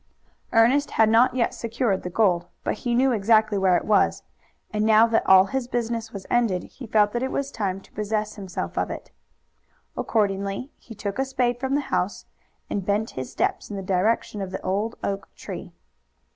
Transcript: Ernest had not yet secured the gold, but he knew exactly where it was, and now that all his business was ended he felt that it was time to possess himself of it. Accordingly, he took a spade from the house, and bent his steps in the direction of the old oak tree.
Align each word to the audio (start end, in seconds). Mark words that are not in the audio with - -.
Ernest 0.51 0.89
had 0.97 1.09
not 1.09 1.35
yet 1.35 1.53
secured 1.53 2.01
the 2.01 2.09
gold, 2.09 2.47
but 2.63 2.73
he 2.73 2.95
knew 2.95 3.11
exactly 3.11 3.55
where 3.59 3.77
it 3.77 3.85
was, 3.85 4.23
and 4.71 4.83
now 4.83 5.05
that 5.05 5.21
all 5.27 5.45
his 5.45 5.67
business 5.67 6.11
was 6.11 6.25
ended 6.27 6.63
he 6.63 6.87
felt 6.87 7.11
that 7.11 7.21
it 7.21 7.29
was 7.29 7.51
time 7.51 7.79
to 7.79 7.91
possess 7.91 8.33
himself 8.33 8.79
of 8.79 8.89
it. 8.89 9.11
Accordingly, 9.95 10.71
he 10.79 10.95
took 10.95 11.19
a 11.19 11.23
spade 11.23 11.59
from 11.59 11.75
the 11.75 11.81
house, 11.81 12.25
and 12.67 12.83
bent 12.83 13.11
his 13.11 13.31
steps 13.31 13.69
in 13.69 13.75
the 13.75 13.83
direction 13.83 14.41
of 14.41 14.49
the 14.49 14.61
old 14.65 14.95
oak 15.03 15.29
tree. 15.35 15.71